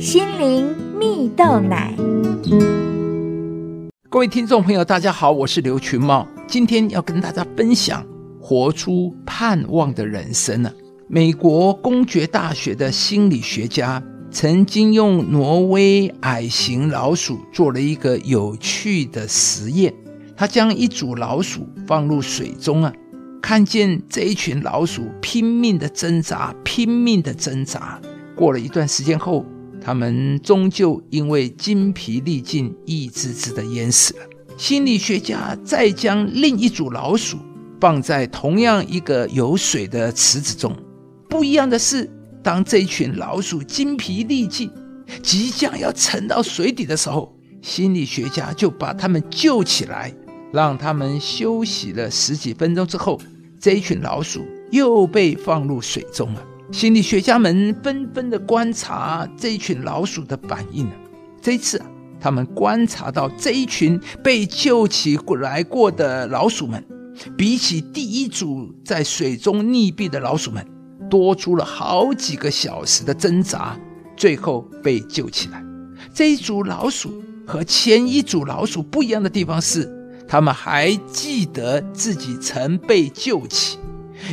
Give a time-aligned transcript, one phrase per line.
[0.00, 1.94] 心灵蜜豆奶。
[4.08, 8.02] 各位听众朋友，大家好，我是刘群茂，今天要跟大家分享
[8.40, 10.72] 活出盼望的人生呢。
[11.06, 19.92] 美国公爵大学的心理学家曾经用挪威矮型老鼠做了一个有趣的实验，
[20.34, 22.90] 他将一组老鼠放入水中啊，
[23.42, 28.00] 看见这一群老鼠拼命的挣扎，拼命的挣扎。
[28.34, 29.44] 过了一段时间后，
[29.80, 34.20] 他们终究因为精疲力尽，一只只的淹死了。
[34.56, 37.38] 心理学家再将另一组老鼠
[37.80, 40.76] 放在同样一个有水的池子中，
[41.28, 42.10] 不一样的是，
[42.42, 44.70] 当这群老鼠精疲力尽，
[45.22, 50.14] 即将要沉到水底的时候，心理学家就把它们救起来，
[50.52, 53.18] 让他们休息了十几分钟之后，
[53.58, 56.42] 这一群老鼠又被放入水中了。
[56.72, 60.86] 心理学家们纷纷的观察这一群老鼠的反应
[61.42, 61.86] 这一次啊，
[62.20, 66.82] 他们观察到这一群被救起来过的老鼠们，
[67.36, 70.64] 比起第一组在水中溺毙的老鼠们，
[71.10, 73.76] 多出了好几个小时的挣扎，
[74.16, 75.64] 最后被救起来。
[76.14, 79.90] 这一组老鼠和前一组老鼠不一样的地方是，
[80.28, 83.76] 他们还记得自己曾被救起。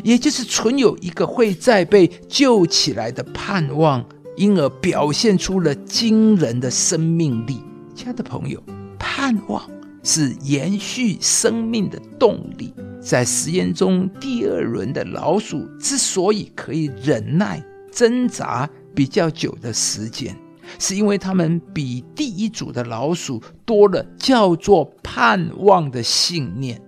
[0.04, 7.62] 也就是存有一个会再被救起来的盼望，因而表现出了惊人的生命力。
[7.96, 8.62] 亲爱的朋友，
[9.00, 9.62] 盼望
[10.04, 12.74] 是延续生命的动力。
[13.00, 20.36] 在实验中，第二轮的老鼠之所以可以忍耐挣扎比较久的时间，
[20.78, 26.82] 是因为它们比第一组的老鼠多了叫做盼望的信念。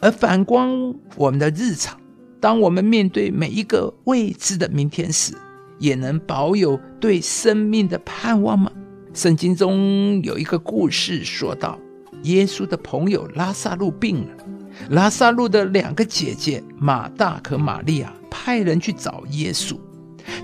[0.00, 0.70] 而反观
[1.16, 1.98] 我们的日常，
[2.44, 5.32] 当我们面对每一个未知的明天时，
[5.78, 8.70] 也能保有对生命的盼望吗？
[9.14, 11.78] 圣经中有一个故事说到，
[12.24, 14.44] 耶稣的朋友拉萨路病了，
[14.90, 19.78] 拉萨路的两个姐姐马大和玛利亚派人去找耶稣，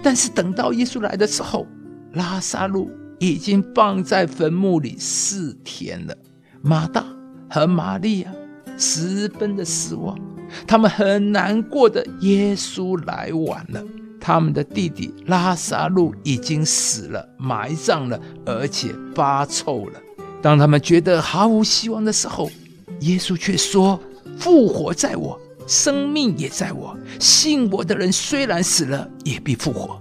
[0.02, 1.66] 但是等到耶稣来的时候，
[2.14, 6.16] 拉萨路已经放在坟墓里四天了。
[6.62, 7.04] 马大
[7.50, 8.32] 和玛利亚
[8.78, 10.18] 十分的失望。
[10.66, 13.82] 他们很难过的，耶稣来晚了。
[14.22, 19.98] 他们的弟弟拉萨路已经死了，埋葬了，而且发臭了。
[20.42, 22.50] 当他们觉得毫无希望的时候，
[23.00, 23.98] 耶稣却说
[24.38, 26.94] ：“复活在我，生命也在我。
[27.18, 29.98] 信我的人虽然死了，也必复活。”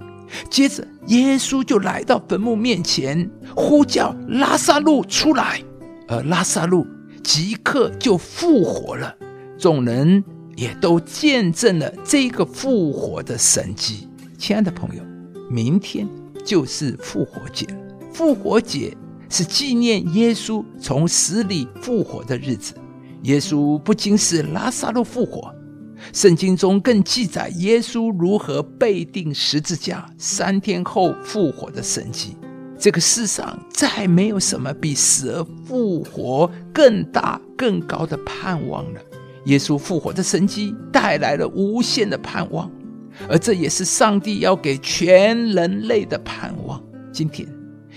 [0.51, 5.63] 接着，耶稣就来到坟墓面前，呼叫拉萨路出来，
[6.09, 6.85] 而拉萨路
[7.23, 9.15] 即刻就复活了。
[9.57, 10.21] 众人。
[10.59, 14.09] 也都见证了这个复活的神迹。
[14.37, 15.01] 亲爱的朋友，
[15.49, 16.05] 明天
[16.45, 17.65] 就是复活节。
[18.13, 18.93] 复活节
[19.29, 22.73] 是纪念耶稣从死里复活的日子。
[23.23, 25.49] 耶稣不仅是拉萨路复活，
[26.11, 32.35] 圣经中更记载耶稣如何被钉十字架，三天后复活的神迹。
[32.77, 38.99] 这个世上再没有什么比死而复活更大、更高的盼望了。
[39.45, 42.69] 耶稣复活的神迹带来了无限的盼望，
[43.27, 46.81] 而这也是上帝要给全人类的盼望。
[47.11, 47.47] 今天，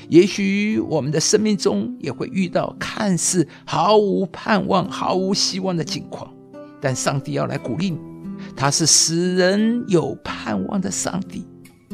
[0.09, 6.33] 也许我们的生命中也会遇到看似毫无盼望、毫无希望的境况，
[6.81, 7.99] 但上帝要来鼓励你，
[8.57, 11.45] 他是使人有盼望的上帝。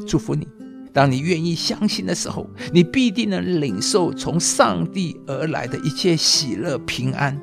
[0.06, 0.46] 祝福你，
[0.92, 7.38] 当你愿意相信的时候，你必定能领受从上帝而来的一切喜乐、平安。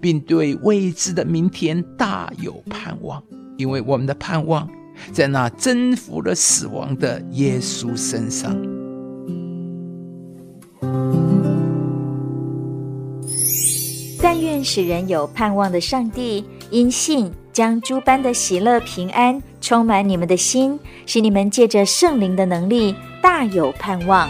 [0.00, 3.22] 并对未知的明天大有盼望，
[3.56, 4.68] 因为我们的盼望
[5.12, 8.56] 在那征服了死亡的耶稣身上。
[14.20, 24.28] 但愿使人有盼望的上帝，因信将诸般的喜乐平安充满你们的心，使你们借着圣灵的能力大有盼望。